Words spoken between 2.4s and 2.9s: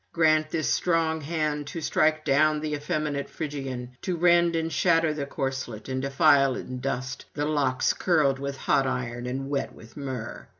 the